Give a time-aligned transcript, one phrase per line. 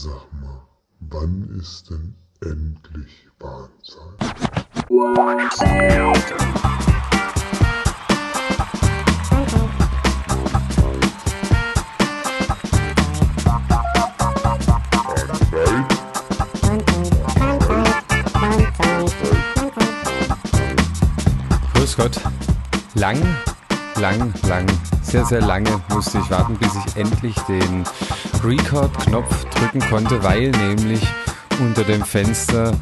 [0.00, 0.62] Sag mal,
[1.10, 3.98] wann ist denn endlich Bahnzeit?
[21.74, 22.20] Grüß Gott.
[22.94, 23.20] Lang,
[23.96, 24.66] lang, lang,
[25.08, 27.84] sehr, sehr lange musste ich warten, bis ich endlich den
[28.44, 31.00] Record-Knopf drücken konnte, weil nämlich
[31.60, 32.72] unter dem Fenster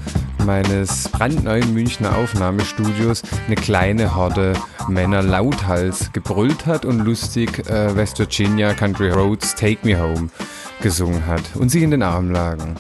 [0.44, 4.54] meines brandneuen Münchner Aufnahmestudios eine kleine Horde
[4.88, 10.28] Männer lauthals gebrüllt hat und lustig äh, West Virginia Country Roads Take Me Home
[10.80, 12.76] gesungen hat und sich in den Armen lagen.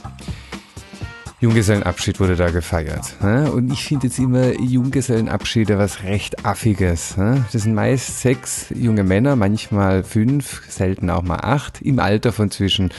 [1.38, 3.14] Junggesellenabschied wurde da gefeiert.
[3.20, 7.14] Und ich finde jetzt immer Junggesellenabschiede was recht Affiges.
[7.52, 12.50] Das sind meist sechs junge Männer, manchmal fünf, selten auch mal acht, im Alter von
[12.50, 12.90] zwischen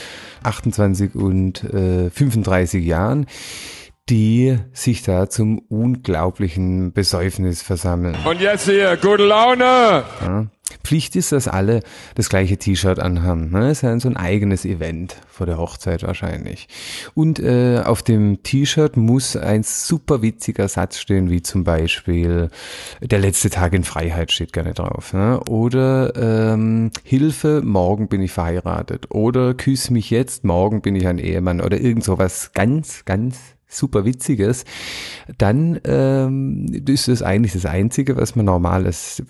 [0.44, 3.26] 28 und äh, 35 Jahren,
[4.10, 8.16] die sich da zum unglaublichen Besäufnis versammeln.
[8.26, 10.04] Und jetzt hier, gute Laune!
[10.22, 10.48] Ja.
[10.84, 11.82] Pflicht ist, dass alle
[12.16, 13.52] das gleiche T-Shirt anhaben.
[13.52, 13.62] Ne?
[13.62, 16.68] Das ist ja so ein eigenes Event vor der Hochzeit wahrscheinlich.
[17.14, 22.50] Und äh, auf dem T-Shirt muss ein super witziger Satz stehen, wie zum Beispiel
[23.02, 25.14] der letzte Tag in Freiheit steht gerne drauf.
[25.14, 25.40] Ne?
[25.50, 29.08] Oder ähm, Hilfe, morgen bin ich verheiratet.
[29.12, 31.62] Oder küss mich jetzt, morgen bin ich ein Ehemann.
[31.62, 34.66] Oder irgend sowas ganz, ganz super Witziges,
[35.38, 39.24] dann ähm, ist das eigentlich das Einzige, was man normales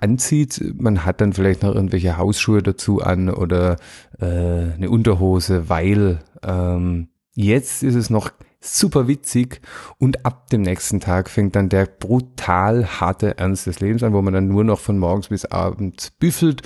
[0.00, 0.74] anzieht.
[0.76, 3.76] Man hat dann vielleicht noch irgendwelche Hausschuhe dazu an oder
[4.20, 9.60] äh, eine Unterhose, weil ähm, jetzt ist es noch super witzig
[9.98, 14.22] und ab dem nächsten Tag fängt dann der brutal harte Ernst des Lebens an, wo
[14.22, 16.62] man dann nur noch von morgens bis abends büffelt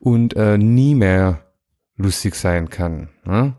[0.00, 1.40] und äh, nie mehr
[1.96, 3.10] lustig sein kann.
[3.24, 3.54] Ne?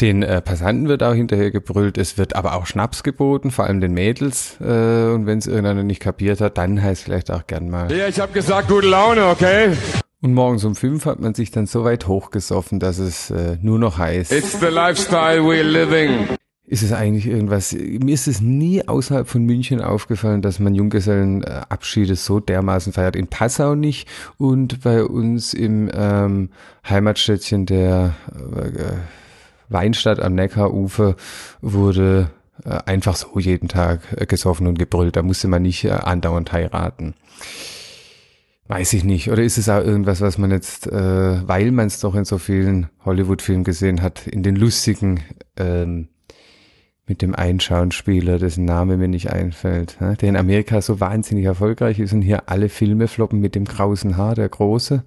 [0.00, 3.80] Den äh, Passanten wird auch hinterher gebrüllt, es wird aber auch Schnaps geboten, vor allem
[3.80, 4.56] den Mädels.
[4.60, 7.90] Äh, und wenn es irgendeiner nicht kapiert hat, dann heißt vielleicht auch gern mal.
[7.92, 9.72] Ja, ich hab gesagt, gute Laune, okay?
[10.22, 13.78] Und morgens um fünf hat man sich dann so weit hochgesoffen, dass es äh, nur
[13.78, 14.32] noch heißt.
[14.32, 16.26] It's the lifestyle we're living.
[16.68, 17.72] Ist es eigentlich irgendwas?
[17.72, 23.14] Mir ist es nie außerhalb von München aufgefallen, dass man Junggesellenabschiede so dermaßen feiert.
[23.14, 26.50] In Passau nicht und bei uns im ähm,
[26.88, 28.96] Heimatstädtchen der äh,
[29.68, 31.16] Weinstadt am Neckarufer
[31.60, 32.30] wurde
[32.64, 35.16] äh, einfach so jeden Tag äh, gesoffen und gebrüllt.
[35.16, 37.14] Da musste man nicht äh, andauernd heiraten.
[38.68, 39.30] Weiß ich nicht.
[39.30, 42.38] Oder ist es auch irgendwas, was man jetzt, äh, weil man es doch in so
[42.38, 45.20] vielen Hollywood-Filmen gesehen hat, in den lustigen
[45.56, 46.08] ähm,
[47.06, 50.16] mit dem Einschauenspieler, dessen Name mir nicht einfällt, ne?
[50.16, 54.16] der in Amerika so wahnsinnig erfolgreich ist und hier alle Filme floppen mit dem krausen
[54.16, 55.04] Haar, der Große.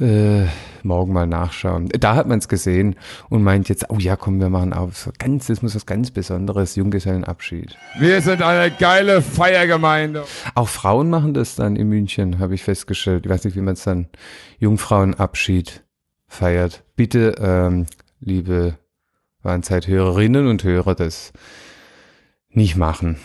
[0.00, 0.46] Äh,
[0.82, 1.88] morgen mal nachschauen.
[1.90, 2.96] Da hat man es gesehen
[3.28, 6.10] und meint jetzt, oh ja, komm, wir machen auf so ganz, das muss was ganz
[6.10, 7.76] Besonderes, Junggesellenabschied.
[7.98, 10.24] Wir sind eine geile Feiergemeinde.
[10.54, 13.26] Auch Frauen machen das dann in München, habe ich festgestellt.
[13.26, 14.08] Ich weiß nicht, wie man es dann
[14.58, 15.84] Jungfrauenabschied
[16.28, 16.82] feiert.
[16.96, 17.84] Bitte, ähm,
[18.20, 18.78] liebe
[19.42, 21.32] Warnzeit-Hörerinnen und Hörer, das
[22.48, 23.18] nicht machen.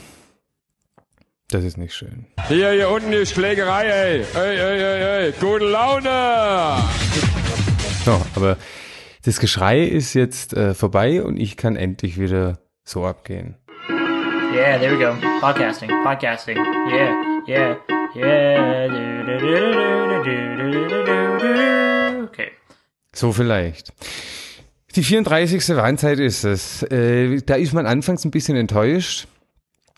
[1.50, 2.26] Das ist nicht schön.
[2.48, 4.26] Hier, hier unten die Schlägerei, ey.
[4.34, 5.32] Ey, ey, ey, ey.
[5.40, 6.82] Gute Laune!
[8.04, 8.58] So, aber
[9.26, 13.58] das Geschrei ist jetzt äh, vorbei und ich kann endlich wieder so abgehen.
[14.56, 15.14] Yeah, there we go.
[15.40, 16.58] Podcasting, podcasting.
[16.58, 17.14] Yeah,
[17.48, 17.78] yeah,
[18.16, 18.88] yeah.
[22.24, 22.52] Okay.
[23.14, 23.94] So vielleicht.
[24.96, 25.76] Die 34.
[25.76, 26.82] Warnzeit ist es.
[26.84, 29.28] Äh, da ist man anfangs ein bisschen enttäuscht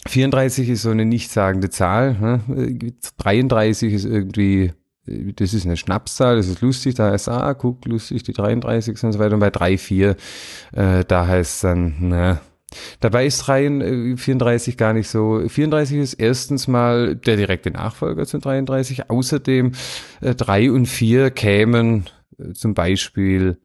[0.08, 2.14] 34 ist so eine nichtssagende Zahl.
[2.20, 2.94] Ne?
[3.18, 4.74] 33 ist irgendwie,
[5.06, 9.12] das ist eine Schnapszahl, das ist lustig, da heißt ah, guck, lustig, die 33 und
[9.14, 9.36] so weiter.
[9.36, 10.16] Und bei 3, 4,
[10.74, 12.42] äh, da heißt es dann, na,
[13.00, 15.42] Dabei ist 3, 34 gar nicht so.
[15.48, 19.10] 34 ist erstens mal der direkte Nachfolger zu 33.
[19.10, 19.72] Außerdem
[20.22, 23.58] äh, 3 und 4 kämen äh, zum Beispiel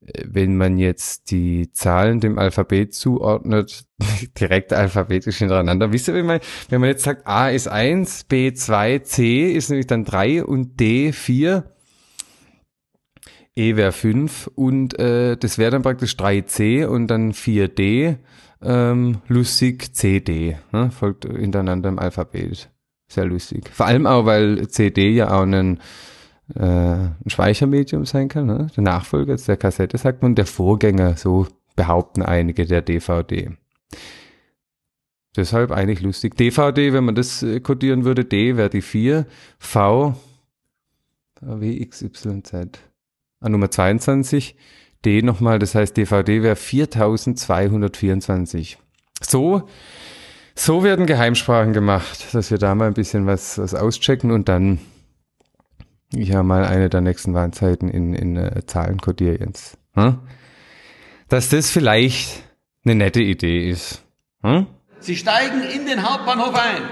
[0.00, 3.84] wenn man jetzt die Zahlen dem Alphabet zuordnet,
[4.40, 5.92] direkt alphabetisch hintereinander.
[5.92, 9.70] Wisst ihr, wenn man, wenn man jetzt sagt, A ist 1, B 2, C ist
[9.70, 11.64] nämlich dann 3 und D 4,
[13.58, 18.18] E wäre 5 und äh, das wäre dann praktisch 3C und dann 4D,
[18.62, 20.92] ähm, lustig CD, ne?
[20.92, 22.70] folgt hintereinander im Alphabet.
[23.08, 23.68] Sehr lustig.
[23.72, 25.80] Vor allem auch, weil CD ja auch einen
[26.54, 28.68] äh, ein Speichermedium sein kann, ne?
[28.76, 31.46] der Nachfolger der Kassette, sagt man, der Vorgänger, so
[31.76, 33.50] behaupten einige der DVD.
[35.36, 36.36] Deshalb eigentlich lustig.
[36.36, 39.26] DVD, wenn man das äh, kodieren würde, D wäre die 4,
[39.58, 40.16] V,
[41.40, 42.80] W, X, Y, Z.
[43.40, 44.56] An Nummer 22,
[45.04, 48.78] D nochmal, das heißt DVD wäre 4224.
[49.20, 49.62] So,
[50.56, 54.80] so werden Geheimsprachen gemacht, dass wir da mal ein bisschen was, was auschecken und dann
[56.12, 59.78] ja mal eine der nächsten Warnzeiten in, in äh, Zahlen kodiere jetzt.
[59.94, 60.18] Hm?
[61.28, 62.42] Dass das vielleicht
[62.84, 64.02] eine nette Idee ist.
[64.42, 64.66] Hm?
[65.00, 66.82] Sie steigen in den Hauptbahnhof ein.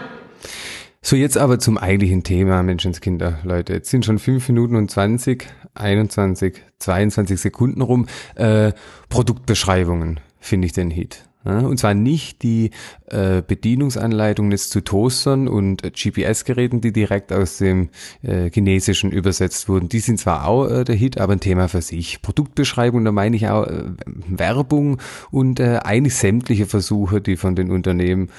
[1.02, 3.74] So, jetzt aber zum eigentlichen Thema, Menschenskinder, Leute.
[3.74, 8.06] Jetzt sind schon fünf Minuten und 20, 21, 22 Sekunden rum.
[8.34, 8.72] Äh,
[9.08, 11.24] Produktbeschreibungen finde ich den Hit.
[11.46, 12.70] Und zwar nicht die
[13.06, 17.90] äh, Bedienungsanleitung jetzt zu Toastern und äh, GPS-Geräten, die direkt aus dem
[18.22, 19.88] äh, Chinesischen übersetzt wurden.
[19.88, 22.22] Die sind zwar auch äh, der Hit, aber ein Thema für sich.
[22.22, 23.84] Produktbeschreibung, da meine ich auch äh,
[24.28, 24.98] Werbung
[25.31, 28.31] und äh, eigentlich sämtliche Versuche, die von den Unternehmen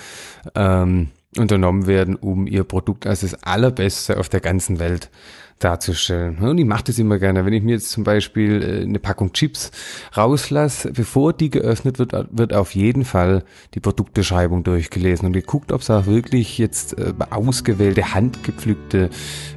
[0.55, 1.07] ähm,
[1.37, 5.09] unternommen werden, um ihr Produkt als das allerbeste auf der ganzen Welt
[5.59, 6.37] darzustellen.
[6.37, 7.45] Und ich mache das immer gerne.
[7.45, 9.71] Wenn ich mir jetzt zum Beispiel äh, eine Packung Chips
[10.15, 13.43] rauslasse, bevor die geöffnet wird, wird auf jeden Fall
[13.73, 19.09] die Produktbeschreibung durchgelesen und geguckt, ob es auch wirklich jetzt äh, ausgewählte, handgepflückte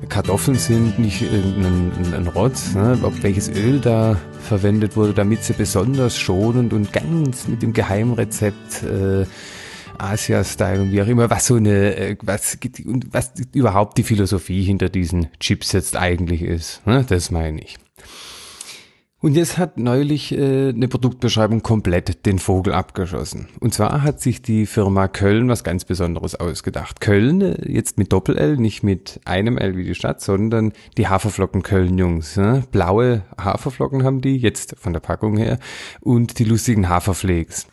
[0.08, 2.98] Kartoffeln sind, nicht irgendein ein Rotz, ne?
[3.02, 8.82] ob welches Öl da verwendet wurde, damit sie besonders schonend und ganz mit dem Geheimrezept
[8.82, 9.26] äh,
[10.02, 12.58] Asia-Style und wie auch immer, was so eine, äh, was,
[13.10, 16.86] was überhaupt die Philosophie hinter diesen Chips jetzt eigentlich ist.
[16.86, 17.04] Ne?
[17.08, 17.76] Das meine ich.
[19.22, 23.48] Und jetzt hat neulich äh, eine Produktbeschreibung komplett den Vogel abgeschossen.
[23.60, 27.02] Und zwar hat sich die Firma Köln was ganz Besonderes ausgedacht.
[27.02, 31.62] Köln, äh, jetzt mit Doppel-L, nicht mit einem L wie die Stadt, sondern die Haferflocken
[31.62, 32.38] Köln-Jungs.
[32.38, 32.64] Ne?
[32.72, 35.58] Blaue Haferflocken haben die, jetzt von der Packung her,
[36.00, 37.66] und die lustigen Haferflakes.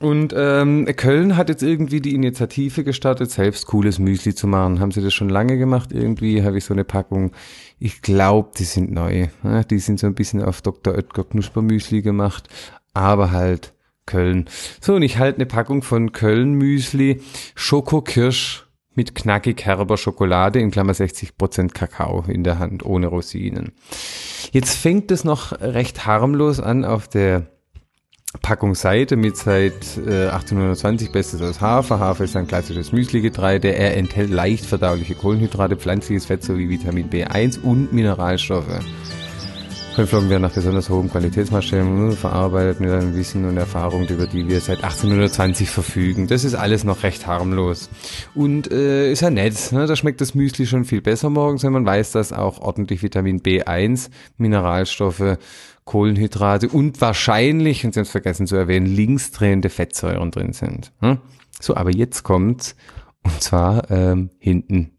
[0.00, 4.80] Und ähm, Köln hat jetzt irgendwie die Initiative gestartet, selbst cooles Müsli zu machen.
[4.80, 5.92] Haben sie das schon lange gemacht?
[5.92, 7.32] Irgendwie habe ich so eine Packung.
[7.78, 9.28] Ich glaube, die sind neu.
[9.42, 9.64] Ne?
[9.68, 10.94] Die sind so ein bisschen auf Dr.
[10.94, 12.48] Oetker Knuspermüsli gemacht,
[12.92, 13.74] aber halt
[14.06, 14.46] Köln.
[14.80, 17.22] So, und ich halte eine Packung von Köln Müsli,
[17.54, 23.72] Schokokirsch mit knackig herber Schokolade, in Klammer 60% Kakao in der Hand, ohne Rosinen.
[24.52, 27.53] Jetzt fängt es noch recht harmlos an auf der
[28.42, 31.98] Packung Seite mit seit äh, 1820 Bestes aus Hafer.
[31.98, 33.74] Hafer ist ein klassisches Müsligetreide.
[33.74, 38.80] Er enthält leicht verdauliche Kohlenhydrate, pflanzliches Fett sowie Vitamin B1 und Mineralstoffe.
[39.94, 44.60] Konflocken werden nach besonders hohen Qualitätsmaßstäben verarbeitet mit einem Wissen und Erfahrung, über die wir
[44.60, 46.26] seit 1820 verfügen.
[46.26, 47.90] Das ist alles noch recht harmlos.
[48.34, 49.70] Und äh, ist ja nett.
[49.70, 49.86] Ne?
[49.86, 53.40] Da schmeckt das Müsli schon viel besser morgens, wenn man weiß, dass auch ordentlich Vitamin
[53.40, 55.38] B1, Mineralstoffe
[55.84, 60.92] Kohlenhydrate und wahrscheinlich, und Sie haben es vergessen zu erwähnen, linksdrehende Fettsäuren drin sind.
[61.00, 61.18] Hm?
[61.60, 62.74] So, aber jetzt kommt's,
[63.22, 64.92] und zwar ähm, hinten.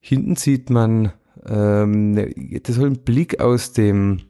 [0.00, 1.12] Hinten sieht man,
[1.46, 2.32] ähm,
[2.62, 4.20] das soll ein Blick aus dem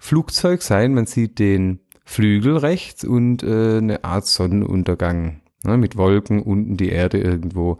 [0.00, 0.94] Flugzeug sein.
[0.94, 6.88] Man sieht den Flügel rechts und äh, eine Art Sonnenuntergang ne, mit Wolken, unten die
[6.88, 7.78] Erde irgendwo.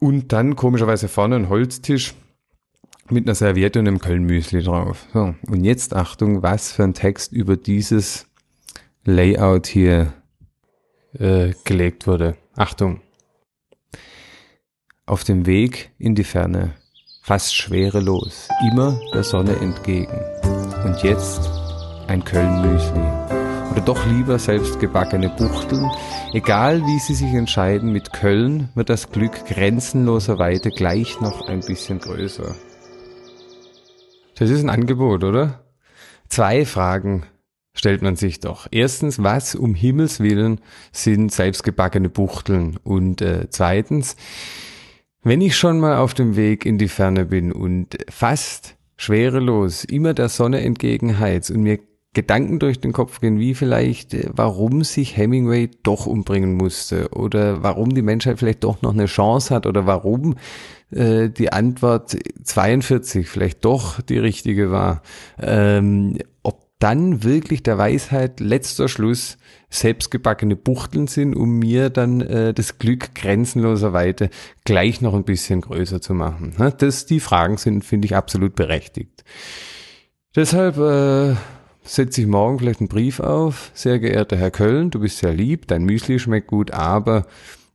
[0.00, 2.14] Und dann komischerweise vorne ein Holztisch
[3.10, 5.06] mit einer Serviette und einem Kölnmüsli drauf.
[5.12, 8.26] So, und jetzt Achtung, was für ein Text über dieses
[9.04, 10.14] Layout hier
[11.18, 12.36] äh, gelegt wurde.
[12.56, 13.00] Achtung.
[15.06, 16.72] Auf dem Weg in die Ferne,
[17.22, 20.18] fast schwerelos, immer der Sonne entgegen.
[20.84, 21.50] Und jetzt
[22.06, 23.02] ein Kölnmüsli.
[23.70, 25.90] Oder doch lieber selbst gebackene Buchteln.
[26.32, 31.60] Egal wie Sie sich entscheiden, mit Köln wird das Glück grenzenloser Weite gleich noch ein
[31.60, 32.54] bisschen größer.
[34.34, 35.64] Das ist ein Angebot, oder?
[36.28, 37.24] Zwei Fragen
[37.74, 38.66] stellt man sich doch.
[38.70, 40.60] Erstens, was um Himmels Willen
[40.92, 42.78] sind selbstgebackene Buchteln?
[42.82, 44.16] Und äh, zweitens,
[45.22, 50.14] wenn ich schon mal auf dem Weg in die Ferne bin und fast schwerelos immer
[50.14, 51.80] der Sonne entgegenheiz und mir
[52.14, 57.62] Gedanken durch den Kopf gehen, wie vielleicht, äh, warum sich Hemingway doch umbringen musste oder
[57.62, 60.36] warum die Menschheit vielleicht doch noch eine Chance hat oder warum
[60.94, 65.02] äh, die Antwort 42 vielleicht doch die richtige war.
[65.40, 69.38] Ähm, ob dann wirklich der Weisheit letzter Schluss
[69.70, 74.30] selbstgebackene Buchteln sind, um mir dann äh, das Glück grenzenloser Weite
[74.64, 76.54] gleich noch ein bisschen größer zu machen.
[76.78, 79.24] Das, die Fragen sind, finde ich, absolut berechtigt.
[80.36, 81.36] Deshalb äh,
[81.82, 83.70] setze ich morgen vielleicht einen Brief auf.
[83.74, 87.26] Sehr geehrter Herr Köln, du bist sehr lieb, dein Müsli schmeckt gut, aber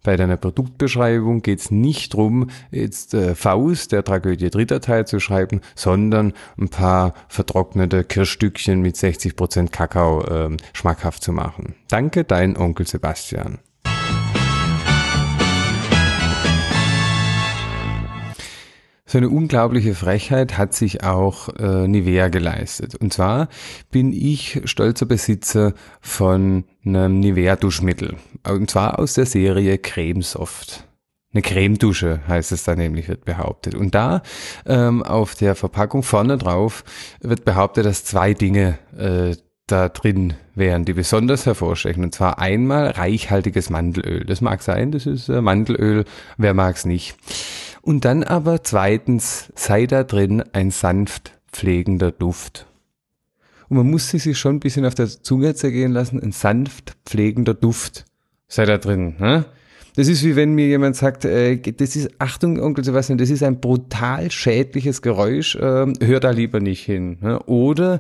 [0.04, 5.20] bei deiner Produktbeschreibung geht es nicht drum, jetzt äh, Faust der Tragödie dritter Teil zu
[5.20, 11.76] schreiben, sondern ein paar vertrocknete Kirschstückchen mit 60% Kakao äh, schmackhaft zu machen.
[11.90, 13.60] Danke, dein Onkel Sebastian.
[19.10, 22.94] So eine unglaubliche Frechheit hat sich auch äh, Nivea geleistet.
[22.94, 23.50] Und zwar
[23.90, 28.18] bin ich stolzer Besitzer von einem Nivea Duschmittel.
[28.48, 30.84] Und zwar aus der Serie Cremesoft.
[31.34, 33.74] Eine Cremedusche heißt es da nämlich, wird behauptet.
[33.74, 34.22] Und da
[34.68, 36.84] ähm, auf der Verpackung vorne drauf
[37.20, 39.36] wird behauptet, dass zwei Dinge äh,
[39.66, 42.04] da drin wären, die besonders hervorstechen.
[42.04, 44.24] Und zwar einmal reichhaltiges Mandelöl.
[44.26, 46.06] Das mag sein, das ist äh, Mandelöl,
[46.38, 47.18] wer mag es nicht.
[47.82, 52.68] Und dann aber zweitens sei da drin ein sanft pflegender Duft.
[53.70, 57.54] Und man musste sich schon ein bisschen auf der Zunge zergehen lassen, ein sanft pflegender
[57.54, 58.06] Duft
[58.48, 59.16] sei da drin.
[59.20, 59.46] Ne?
[59.96, 63.44] Das ist wie wenn mir jemand sagt, äh, das ist, Achtung, Onkel Sebastian, das ist
[63.44, 67.18] ein brutal schädliches Geräusch, äh, hör da lieber nicht hin.
[67.22, 67.40] Ne?
[67.44, 68.00] Oder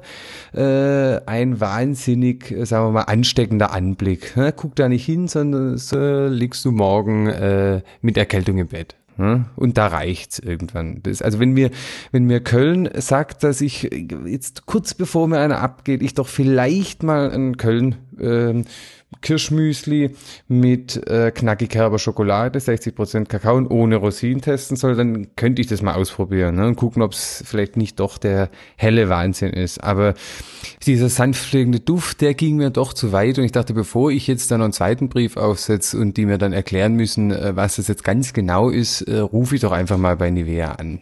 [0.53, 4.35] äh, ein wahnsinnig, äh, sagen wir mal, ansteckender Anblick.
[4.37, 4.53] Ne?
[4.55, 8.95] Guck da nicht hin, sondern so liegst du morgen äh, mit Erkältung im Bett.
[9.19, 9.43] Ne?
[9.57, 11.03] Und da reicht's irgendwann.
[11.03, 11.71] Das, also wenn mir,
[12.13, 13.89] wenn mir Köln sagt, dass ich
[14.25, 18.63] jetzt kurz bevor mir einer abgeht, ich doch vielleicht mal einen Köln ähm,
[19.21, 20.15] Kirschmüsli
[20.47, 25.67] mit äh, knackig herber Schokolade, 60% Kakao und ohne Rosinen testen soll, dann könnte ich
[25.67, 29.83] das mal ausprobieren ne, und gucken, ob es vielleicht nicht doch der helle Wahnsinn ist.
[29.83, 30.13] Aber
[30.85, 34.51] dieser sanftpflegende Duft, der ging mir doch zu weit und ich dachte, bevor ich jetzt
[34.51, 38.03] dann einen zweiten Brief aufsetze und die mir dann erklären müssen, äh, was das jetzt
[38.03, 41.01] ganz genau ist, äh, rufe ich doch einfach mal bei Nivea an.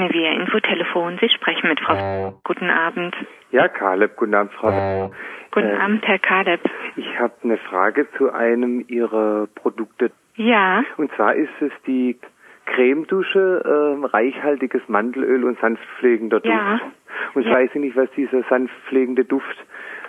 [0.00, 1.18] Nivea Infotelefon.
[1.20, 2.40] Sie sprechen mit Frau.
[2.44, 3.14] Guten Abend.
[3.50, 5.12] Ja, Kaleb, guten Abend, Frau.
[5.52, 6.60] Guten Äh, Abend, Herr Kaleb.
[6.96, 10.10] Ich habe eine Frage zu einem Ihrer Produkte.
[10.36, 12.18] Ja, Und zwar ist es die
[12.66, 16.54] Cremedusche, ähm, reichhaltiges Mandelöl und sanftpflegender Duft.
[16.54, 16.80] Ja.
[17.34, 17.54] Und ich Ja.
[17.54, 19.56] weiß nicht, was dieser sanftpflegende Duft,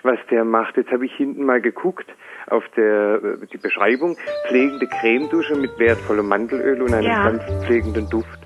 [0.03, 0.77] was der macht.
[0.77, 2.05] Jetzt habe ich hinten mal geguckt
[2.49, 4.15] auf der äh, die Beschreibung.
[4.47, 7.23] Pflegende Cremedusche mit wertvollem Mandelöl und einem Ja.
[7.23, 8.39] sanftpflegenden Duft.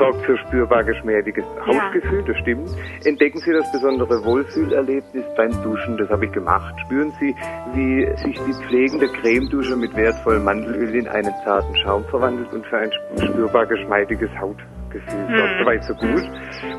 [0.00, 2.70] Sorgt für spürbar geschmeidiges Hautgefühl, das stimmt.
[3.04, 6.74] Entdecken Sie das besondere Wohlfühlerlebnis beim Duschen, das habe ich gemacht.
[6.86, 7.34] Spüren Sie,
[7.74, 12.78] wie sich die pflegende Cremedusche mit wertvollem Mandelöl in einen zarten Schaum verwandelt und für
[12.78, 15.60] ein spürbar geschmeidiges Hautgefühl sorgt.
[15.60, 16.30] Soweit so gut.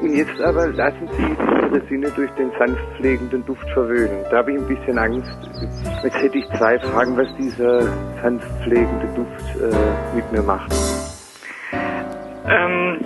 [0.01, 4.25] Und jetzt aber lassen Sie Ihre Sinne durch den sanft pflegenden Duft verwöhnen.
[4.31, 5.37] Da habe ich ein bisschen Angst.
[6.03, 7.83] Jetzt hätte ich zwei Fragen, was dieser
[8.23, 10.73] sanft pflegende Duft äh, mit mir macht.
[12.49, 12.97] ähm,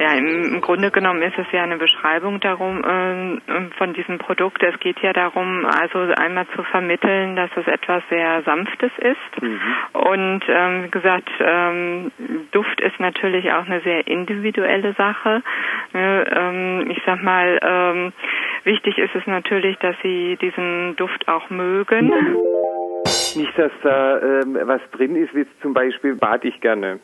[0.00, 3.40] ja, im, Grunde genommen ist es ja eine Beschreibung darum ähm,
[3.76, 4.62] von diesem Produkt.
[4.62, 9.42] Es geht ja darum, also einmal zu vermitteln, dass es etwas sehr Sanftes ist.
[9.92, 12.10] Und ähm, wie gesagt, ähm,
[12.50, 15.42] Duft ist natürlich auch eine sehr individuelle Sache.
[15.92, 18.12] Ne, ähm, ich sag mal, ähm,
[18.64, 22.10] wichtig ist es natürlich, dass Sie diesen Duft auch mögen.
[23.36, 27.00] Nicht, dass da ähm, was drin ist, wie zum Beispiel bade ich gerne.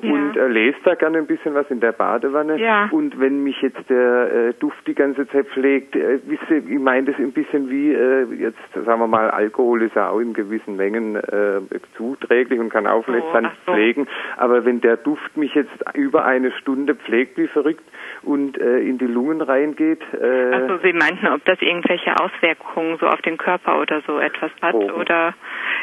[0.00, 0.12] Ja.
[0.12, 2.58] Und äh, lese da gerne ein bisschen was in der Badewanne.
[2.58, 2.88] Ja.
[2.90, 6.78] Und wenn mich jetzt der äh, Duft die ganze Zeit pflegt, äh, wisst ihr, ich
[6.78, 10.34] meine das ein bisschen wie äh, jetzt, sagen wir mal, Alkohol ist ja auch in
[10.34, 11.60] gewissen Mengen äh,
[11.96, 13.72] zuträglich und kann auch vielleicht Oh, sanft ach so.
[13.72, 14.06] pflegen.
[14.36, 17.84] Aber wenn der Duft mich jetzt über eine Stunde pflegt wie verrückt
[18.22, 23.06] und äh, in die Lungen reingeht, äh, Also Sie meinten, ob das irgendwelche Auswirkungen so
[23.06, 24.90] auf den Körper oder so etwas hat Oh.
[25.00, 25.34] oder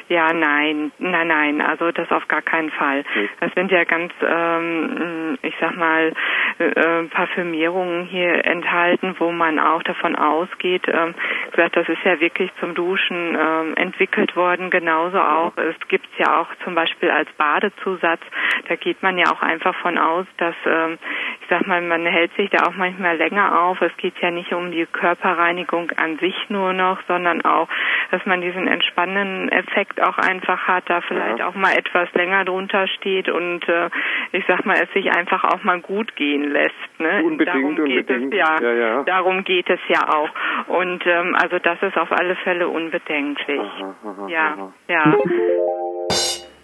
[0.09, 3.03] ja, nein, nein, nein, also das auf gar keinen Fall.
[3.39, 6.13] Das sind ja ganz, ähm, ich sag mal,
[6.59, 11.13] äh, Parfümierungen hier enthalten, wo man auch davon ausgeht, ähm,
[11.51, 15.53] gesagt, das ist ja wirklich zum Duschen ähm, entwickelt worden, genauso auch.
[15.57, 18.21] Es gibt ja auch zum Beispiel als Badezusatz,
[18.67, 20.97] da geht man ja auch einfach von aus, dass, ähm,
[21.41, 23.81] ich sag mal, man hält sich da auch manchmal länger auf.
[23.81, 27.67] Es geht ja nicht um die Körperreinigung an sich nur noch, sondern auch,
[28.11, 32.87] dass man diesen entspannenden Effekt auch einfach hat, da vielleicht auch mal etwas länger drunter
[32.87, 33.89] steht und äh,
[34.31, 36.73] ich sag mal, es sich einfach auch mal gut gehen lässt.
[36.99, 37.21] Ne?
[37.23, 38.33] Unbedingt, darum geht unbedingt.
[38.33, 39.03] Es, ja, Ja, ja.
[39.03, 40.29] Darum geht es ja auch.
[40.67, 43.59] Und ähm, also das ist auf alle Fälle unbedenklich.
[43.59, 44.73] Aha, aha, ja, aha.
[44.87, 45.17] ja.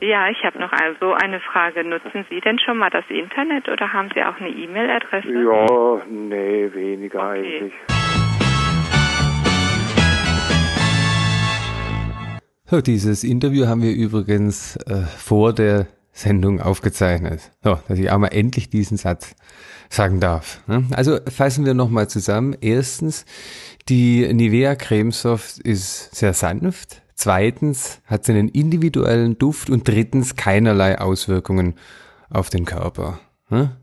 [0.01, 1.83] Ja, ich habe noch also eine Frage.
[1.83, 5.27] Nutzen Sie denn schon mal das Internet oder haben Sie auch eine E-Mail-Adresse?
[5.27, 7.39] ja, nee, weniger Okay.
[7.39, 7.73] eigentlich.
[12.65, 15.87] So, dieses Interview haben wir übrigens äh, vor der
[16.19, 17.41] Sendung aufgezeichnet.
[17.63, 19.35] So, dass ich auch mal endlich diesen Satz
[19.89, 20.61] sagen darf.
[20.67, 20.85] ne?
[20.91, 22.55] Also fassen wir nochmal zusammen.
[22.59, 23.25] Erstens,
[23.87, 27.01] die Nivea Cremesoft ist sehr sanft.
[27.15, 31.75] Zweitens hat sie einen individuellen Duft und drittens keinerlei Auswirkungen
[32.29, 33.19] auf den Körper.
[33.49, 33.77] ne?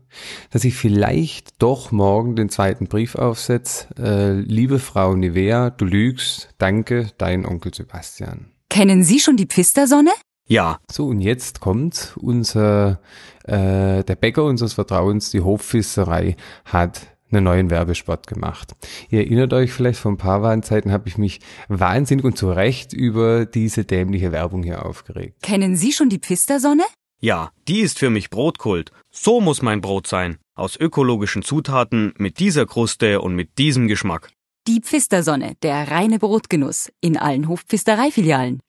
[0.51, 3.87] Dass ich vielleicht doch morgen den zweiten Brief aufsetze.
[3.99, 6.49] Äh, liebe Frau Nivea, du lügst.
[6.57, 8.47] Danke, dein Onkel Sebastian.
[8.69, 10.11] Kennen Sie schon die Pfistersonne?
[10.47, 10.79] Ja.
[10.89, 12.99] So, und jetzt kommt unser,
[13.43, 16.35] äh, der Bäcker unseres Vertrauens, die Hoffisserei,
[16.65, 17.01] hat
[17.31, 18.73] einen neuen Werbespot gemacht.
[19.09, 22.93] Ihr erinnert euch vielleicht, vor ein paar Warnzeiten habe ich mich wahnsinnig und zu Recht
[22.93, 25.41] über diese dämliche Werbung hier aufgeregt.
[25.43, 26.83] Kennen Sie schon die Pfistersonne?
[27.19, 28.91] Ja, die ist für mich Brotkult.
[29.11, 30.37] So muss mein Brot sein.
[30.55, 34.29] Aus ökologischen Zutaten, mit dieser Kruste und mit diesem Geschmack.
[34.67, 38.59] Die Pfistersonne, der reine Brotgenuss, in allen Hofpfistereifilialen.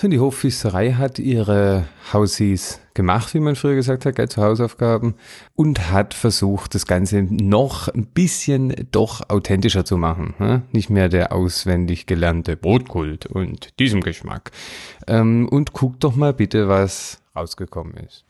[0.00, 5.16] So, die Hoffisserei hat ihre Hausies gemacht, wie man früher gesagt hat, gell, zu Hausaufgaben
[5.56, 10.34] und hat versucht, das Ganze noch ein bisschen doch authentischer zu machen.
[10.38, 10.62] Ne?
[10.70, 14.52] Nicht mehr der auswendig gelernte Brotkult und diesem Geschmack.
[15.08, 18.24] Ähm, und guckt doch mal bitte, was rausgekommen ist.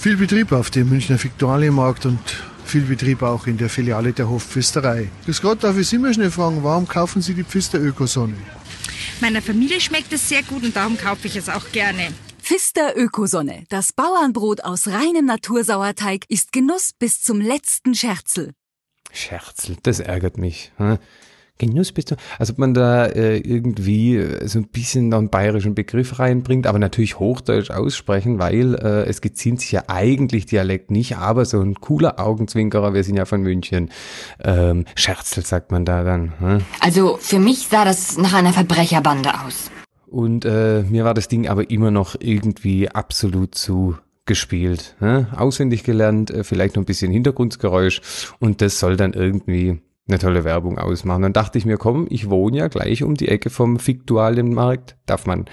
[0.00, 2.18] Viel Betrieb auf dem Münchner Viktualienmarkt und
[2.64, 5.10] viel Betrieb auch in der Filiale der Hofpfisterei.
[5.26, 8.32] Grüß Gott, darf ich Sie mal schnell fragen, warum kaufen Sie die Pfister Ökosonne?
[9.20, 12.14] Meiner Familie schmeckt es sehr gut und darum kaufe ich es auch gerne.
[12.40, 18.54] Pfister Ökosonne, das Bauernbrot aus reinem Natursauerteig, ist Genuss bis zum letzten Scherzel.
[19.12, 20.72] Scherzel, das ärgert mich.
[20.78, 20.96] Hm?
[21.60, 22.16] Genuss bist du.
[22.38, 26.66] Also ob man da äh, irgendwie äh, so ein bisschen noch einen bayerischen Begriff reinbringt,
[26.66, 31.60] aber natürlich Hochdeutsch aussprechen, weil äh, es geziemt sich ja eigentlich Dialekt nicht, aber so
[31.60, 33.90] ein cooler Augenzwinkerer, wir sind ja von München.
[34.42, 36.32] Ähm, Scherzel sagt man da dann.
[36.40, 36.58] Hm?
[36.80, 39.70] Also für mich sah das nach einer Verbrecherbande aus.
[40.06, 44.96] Und äh, mir war das Ding aber immer noch irgendwie absolut zu gespielt.
[45.00, 45.26] Ne?
[45.36, 48.00] Auswendig gelernt, äh, vielleicht noch ein bisschen Hintergrundgeräusch
[48.38, 51.22] und das soll dann irgendwie eine tolle Werbung ausmachen.
[51.22, 54.96] Dann dachte ich mir, komm, ich wohne ja gleich um die Ecke vom Fiktualienmarkt.
[55.06, 55.46] Darf man,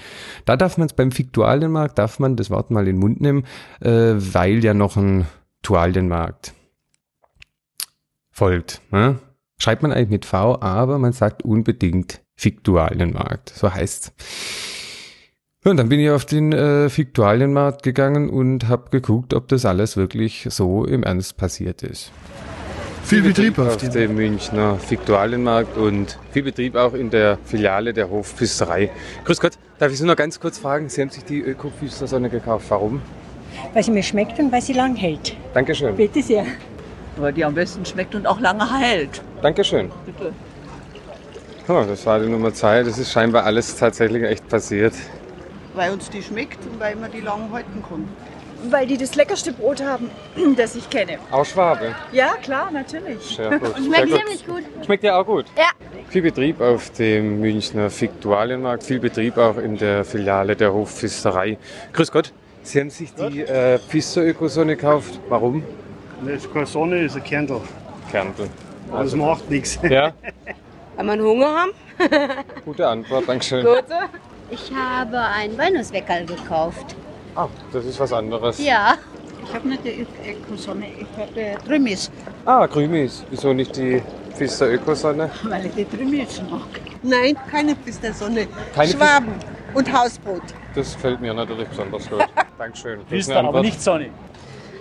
[0.44, 3.44] da darf man es beim Fiktualienmarkt, darf man das Wort mal in den Mund nehmen,
[3.80, 5.26] äh, weil ja noch ein
[5.62, 6.54] Tualienmarkt
[8.30, 8.80] folgt.
[8.90, 9.18] Ne?
[9.58, 13.50] Schreibt man eigentlich mit V, aber man sagt unbedingt Fiktualienmarkt.
[13.50, 14.12] So heißt's.
[15.64, 19.96] Und dann bin ich auf den äh, Fiktualienmarkt gegangen und habe geguckt, ob das alles
[19.96, 22.12] wirklich so im Ernst passiert ist.
[23.08, 28.10] Viel Betrieb auf, auf dem Münchner Fiktualienmarkt und viel Betrieb auch in der Filiale der
[28.10, 28.90] Hofpfisterei.
[29.24, 30.90] Grüß Gott, darf ich Sie noch ganz kurz fragen?
[30.90, 32.66] Sie haben sich die Öko-Pfistersonne gekauft.
[32.68, 33.00] Warum?
[33.72, 35.34] Weil sie mir schmeckt und weil sie lang hält.
[35.54, 35.96] Dankeschön.
[35.96, 36.44] Bitte sehr.
[37.16, 39.22] Weil die am besten schmeckt und auch lange hält.
[39.40, 39.90] Dankeschön.
[40.04, 40.34] Bitte.
[41.66, 42.82] Oh, das war die Nummer zwei.
[42.82, 44.92] Das ist scheinbar alles tatsächlich echt passiert.
[45.74, 48.06] Weil uns die schmeckt und weil man die lang halten kann.
[48.70, 50.10] Weil die das leckerste Brot haben,
[50.56, 51.18] das ich kenne.
[51.30, 51.94] Auch Schwabe?
[52.12, 53.22] Ja, klar, natürlich.
[53.36, 53.74] Sehr gut.
[53.76, 54.62] Schmeckt Sehr ziemlich gut.
[54.84, 55.46] Schmeckt ja auch gut.
[55.56, 55.70] Ja.
[56.08, 61.58] Viel Betrieb auf dem Münchner Fiktualienmarkt, viel Betrieb auch in der Filiale der Hofpfisterei.
[61.92, 65.20] Grüß Gott, Sie haben sich die äh, Pfister Ökosonne gekauft.
[65.28, 65.62] Warum?
[66.24, 67.60] Das ist keine Sonne, das ist ein Kerntel.
[68.10, 68.48] Kerntel.
[68.90, 69.78] Das macht nichts.
[69.88, 70.12] Ja,
[70.96, 71.70] Weil wir Hunger haben.
[72.64, 73.66] gute Antwort, Dankeschön.
[74.50, 76.96] Ich habe ein Walnussweckerl gekauft.
[77.38, 78.58] Ah, das ist was anderes.
[78.58, 78.94] Ja.
[79.44, 82.10] Ich habe nicht die Ökosonne, ich habe Trümmis.
[82.44, 83.24] Ah, Krümis.
[83.30, 84.02] Wieso nicht die
[84.34, 85.30] Pfister Ökosonne?
[85.44, 86.62] Weil ich die Trümmis mag.
[87.04, 88.48] Nein, keine Pfistersonne.
[88.74, 89.28] Keine Schwaben
[89.72, 90.42] und Hausbrot.
[90.74, 92.26] Das gefällt mir natürlich besonders gut.
[92.58, 93.02] Dankeschön.
[93.06, 93.64] Pfister, aber Antwort.
[93.66, 94.10] nicht Sonne.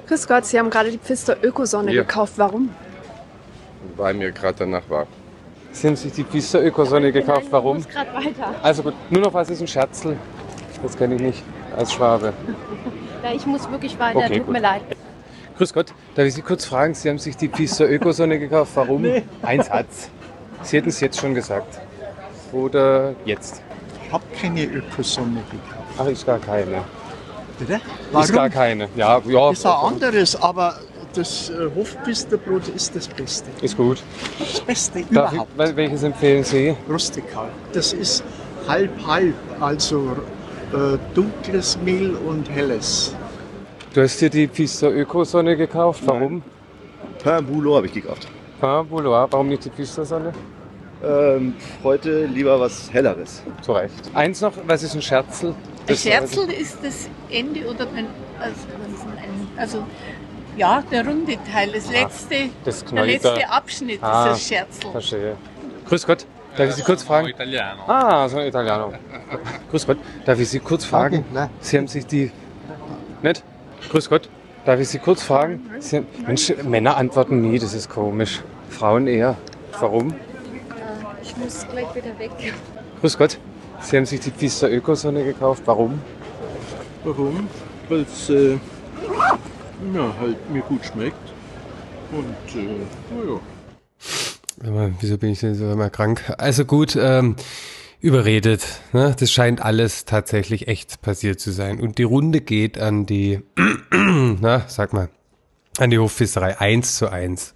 [0.07, 2.01] Grüß Gott, Sie haben gerade die Pfister Ökosonne Ja.
[2.01, 2.33] gekauft.
[2.37, 2.69] Warum?
[3.97, 5.05] Weil mir gerade danach war.
[5.73, 7.49] Sie haben sich die Pfister Ökosonne gekauft.
[7.51, 7.83] Warum?
[7.87, 8.55] gerade weiter.
[8.63, 10.17] Also gut, nur noch was ist ein Scherzel.
[10.81, 11.43] Das kenne ich nicht
[11.77, 12.33] als Schwabe.
[13.23, 14.19] Ja, ich muss wirklich weiter.
[14.19, 14.53] Okay, Tut gut.
[14.53, 14.81] mir leid.
[15.57, 16.93] Grüß Gott, darf ich Sie kurz fragen?
[16.93, 18.73] Sie haben sich die Pfister Ökosonne gekauft.
[18.75, 19.03] Warum?
[19.41, 20.09] Ein Satz.
[20.61, 21.79] Sie hätten es jetzt schon gesagt.
[22.53, 23.61] Oder jetzt?
[24.05, 25.87] Ich habe keine Ökosonne gekauft.
[25.97, 26.83] Ach, ist gar keine.
[27.57, 27.81] Bitte?
[28.21, 28.87] Ist gar keine.
[28.95, 29.49] Ja, ja.
[29.49, 30.75] Das ist ein anderes, aber
[31.15, 33.49] das äh, Hofpisterbrot ist das Beste.
[33.63, 34.03] Ist gut.
[34.37, 35.57] Das Beste Darf ich, überhaupt.
[35.59, 36.75] wel- welches empfehlen Sie?
[36.87, 37.49] Rustikal.
[37.73, 38.23] Das ist
[38.67, 40.15] halb-halb, also
[40.73, 43.15] äh, dunkles Mehl und helles.
[43.93, 46.01] Du hast dir die Pfister Ökosonne gekauft.
[46.05, 46.43] Warum?
[47.23, 48.27] Pain Boulot habe ich gekauft.
[48.59, 49.27] Pain Bouloir.
[49.31, 50.33] Warum nicht die Pfistersonne?
[51.03, 51.53] Ähm,
[51.83, 53.43] heute lieber was Helleres.
[53.61, 53.93] Zu Recht.
[54.13, 55.49] Eins noch, was ist ein Scherzel?
[55.51, 55.55] Ein
[55.87, 58.07] Das- Scherzel ist das Ende oder ein,
[58.39, 59.83] also, ein, also
[60.57, 63.47] ja, der runde Teil, das letzte, das der letzte.
[63.49, 64.91] Abschnitt Ah, ist das Scherzel.
[64.91, 65.37] Verstehe.
[65.87, 66.25] Grüß Gott.
[66.57, 67.27] Darf ich Sie kurz fragen?
[67.27, 67.83] Italiano.
[67.87, 68.91] Ah, so ein Italiano.
[69.69, 69.97] Grüß Gott.
[70.25, 71.23] Darf ich Sie kurz fragen?
[71.59, 72.31] Sie haben sich die.
[73.21, 73.43] Nicht?
[73.89, 74.27] Grüß Gott.
[74.65, 75.69] Darf ich Sie kurz fragen?
[75.79, 76.07] Sie haben...
[76.25, 78.41] Mensch, Männer antworten nie, das ist komisch.
[78.69, 79.35] Frauen eher.
[79.79, 80.15] Warum?
[81.21, 82.31] Ich muss gleich wieder weg.
[83.01, 83.37] Grüß Gott.
[83.81, 85.61] Sie haben sich die Pfister Ökosonne gekauft.
[85.65, 86.01] Warum?
[87.03, 87.47] Warum?
[87.87, 88.57] Weil es äh,
[89.93, 91.15] ja, halt mir gut schmeckt.
[92.11, 92.67] Und äh,
[93.13, 93.39] naja.
[94.59, 96.33] Wieso bin ich denn so immer krank?
[96.37, 97.35] Also gut, ähm,
[97.99, 98.81] überredet.
[98.93, 99.15] Ne?
[99.19, 101.79] Das scheint alles tatsächlich echt passiert zu sein.
[101.79, 103.41] Und die Runde geht an die,
[103.91, 105.09] na, sag mal,
[105.77, 106.59] an die Hoffisserei.
[106.59, 107.53] Eins zu eins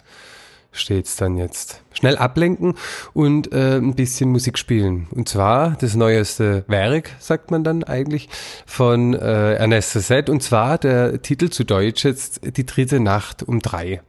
[0.72, 1.82] steht's dann jetzt.
[1.94, 2.76] Schnell ablenken
[3.14, 5.08] und äh, ein bisschen Musik spielen.
[5.12, 8.30] Und zwar das neueste Werk, sagt man dann eigentlich,
[8.66, 10.30] von äh, Ernest Set.
[10.30, 14.02] Und zwar der Titel zu Deutsch jetzt Die dritte Nacht um drei.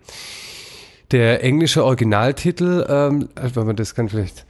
[1.12, 4.46] Der englische Originaltitel, ähm, wenn man das kann vielleicht.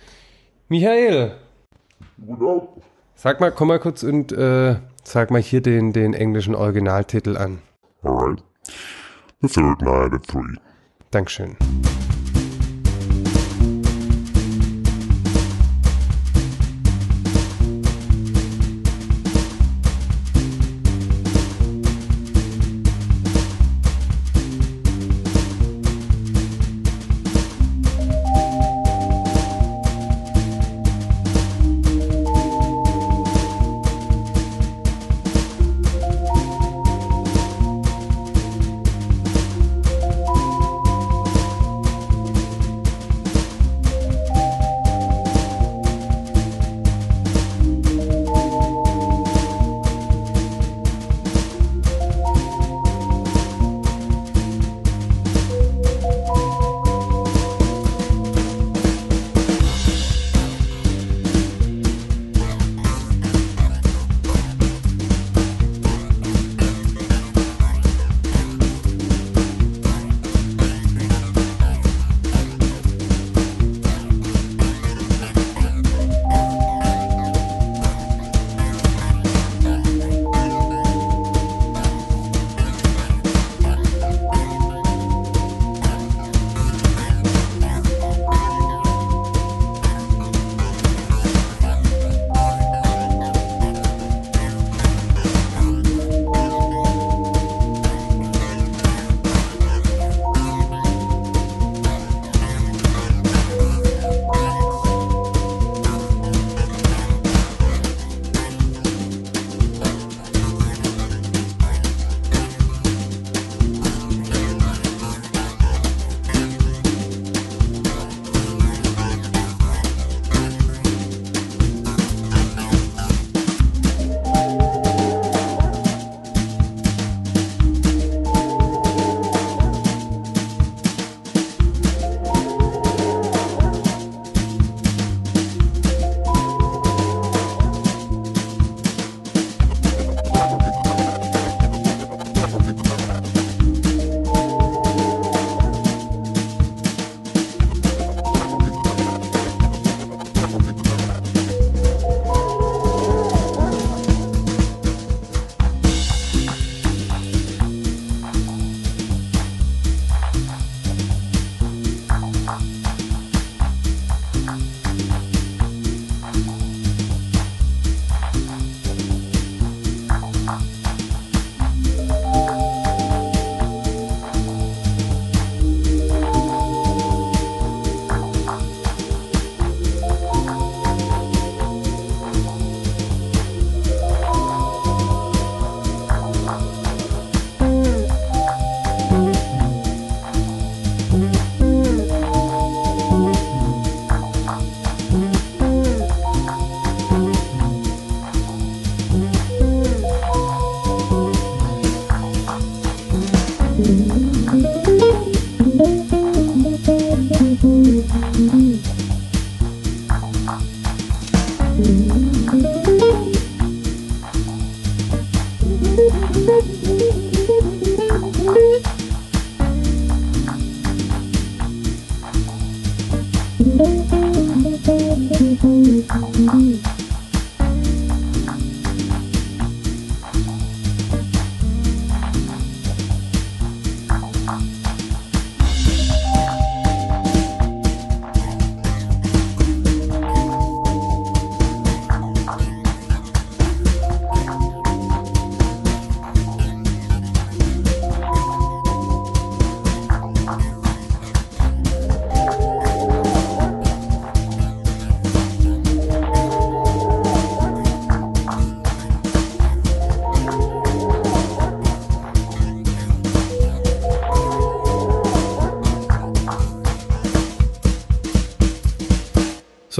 [0.68, 1.32] Michael!
[3.16, 7.58] Sag mal, komm mal kurz und äh, sag mal hier den, den englischen Originaltitel an.
[8.02, 8.44] Alright.
[9.40, 10.56] The third night at three.
[11.10, 11.56] Dankeschön.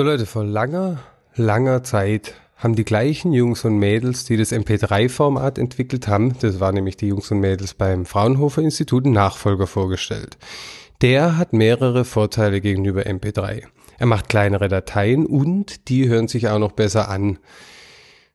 [0.03, 0.99] So Leute, vor langer,
[1.37, 6.75] langer Zeit haben die gleichen Jungs und Mädels, die das MP3-Format entwickelt haben, das waren
[6.75, 10.39] nämlich die Jungs und Mädels beim Fraunhofer Institut, einen Nachfolger vorgestellt.
[11.03, 13.63] Der hat mehrere Vorteile gegenüber MP3.
[13.97, 17.39] Er macht kleinere Dateien und die hören sich auch noch besser an.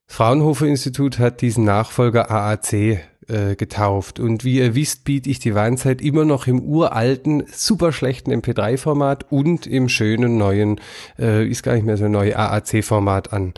[0.06, 4.20] Fraunhofer Institut hat diesen Nachfolger AAC äh, getauft.
[4.20, 9.32] Und wie ihr wisst, biete ich die Warnzeit immer noch im uralten, super schlechten MP3-Format
[9.32, 10.80] und im schönen neuen,
[11.20, 13.54] äh, ist gar nicht mehr so neu, AAC-Format an.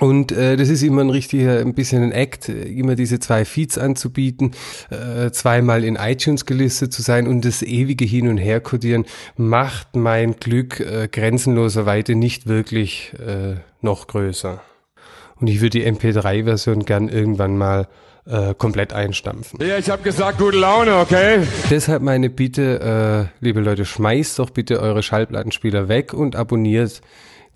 [0.00, 3.78] Und äh, das ist immer ein richtiger, ein bisschen ein Act, immer diese zwei Feeds
[3.78, 4.50] anzubieten,
[4.90, 9.04] äh, zweimal in iTunes gelistet zu sein und das ewige Hin- und Herkodieren
[9.36, 14.60] macht mein Glück äh, grenzenloser Weite nicht wirklich äh, noch größer.
[15.40, 17.86] Und ich würde die MP3-Version gern irgendwann mal
[18.26, 19.60] äh, komplett einstampfen.
[19.60, 21.40] Ja, ich habe gesagt, gute Laune, okay?
[21.70, 27.02] Deshalb meine Bitte, äh, liebe Leute, schmeißt doch bitte eure Schallplattenspieler weg und abonniert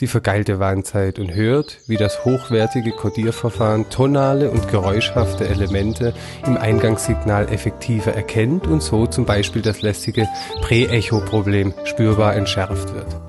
[0.00, 6.14] die vergeilte Warnzeit und hört, wie das hochwertige Codierverfahren tonale und geräuschhafte Elemente
[6.46, 10.28] im Eingangssignal effektiver erkennt und so zum Beispiel das lästige
[10.62, 13.20] Prä-Echo-Problem spürbar entschärft wird.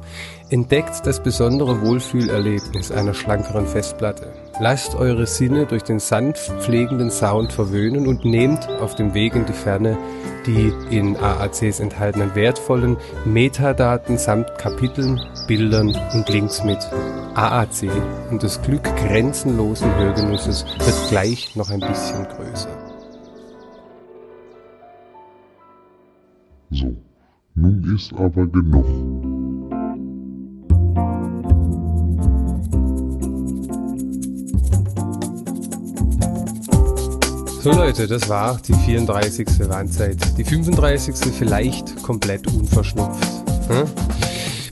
[0.52, 4.34] Entdeckt das besondere Wohlfühlerlebnis einer schlankeren Festplatte.
[4.60, 9.46] Lasst eure Sinne durch den sanft pflegenden Sound verwöhnen und nehmt auf dem Weg in
[9.46, 9.98] die Ferne
[10.46, 16.80] die in AACs enthaltenen wertvollen Metadaten samt Kapiteln, Bildern und Links mit.
[17.36, 17.90] AAC
[18.32, 22.70] und das Glück grenzenlosen Hörgenusses wird gleich noch ein bisschen größer.
[26.72, 26.96] So,
[27.56, 29.39] nun ist aber genug.
[37.62, 39.46] So Leute, das war die 34.
[39.68, 40.16] Warnzeit.
[40.38, 41.14] Die 35.
[41.38, 43.28] vielleicht komplett unverschnupft.
[43.68, 43.84] Hm?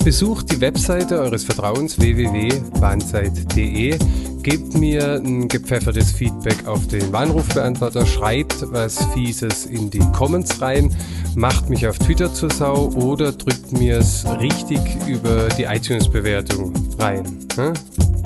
[0.05, 3.99] Besucht die Webseite eures Vertrauens www.warnzeit.de.
[4.41, 10.95] Gebt mir ein gepfeffertes Feedback auf den Warnrufbeantworter, schreibt was Fieses in die Comments rein,
[11.35, 17.45] macht mich auf Twitter zur Sau oder drückt mir es richtig über die iTunes-Bewertung rein.
[17.55, 17.73] Hm?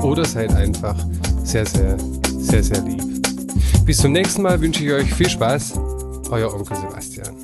[0.04, 0.96] Oder seid einfach
[1.44, 1.98] sehr, sehr,
[2.38, 3.11] sehr, sehr lieb.
[3.92, 5.74] Bis zum nächsten Mal wünsche ich euch viel Spaß.
[6.30, 7.36] Euer Onkel Sebastian.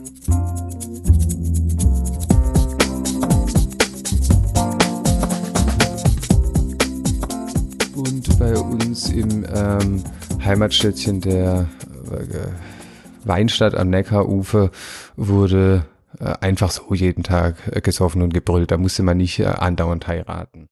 [7.98, 10.02] Und bei uns im ähm,
[10.42, 11.68] Heimatstädtchen der
[12.12, 14.72] äh, Weinstadt am Neckarufer
[15.18, 15.86] wurde
[16.22, 18.72] äh, einfach so jeden Tag äh, gesoffen und gebrüllt.
[18.72, 20.70] Da musste man nicht äh, andauernd heiraten.